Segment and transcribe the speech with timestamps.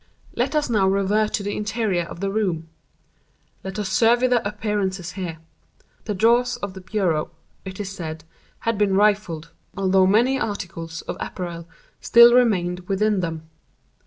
[0.35, 2.67] Let us now revert to the interior of the room.
[3.63, 5.37] Let us survey the appearances here.
[6.05, 7.29] The drawers of the bureau,
[7.65, 8.23] it is said,
[8.61, 11.67] had been rifled, although many articles of apparel
[11.99, 13.47] still remained within them.